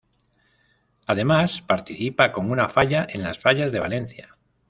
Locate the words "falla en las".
2.69-3.39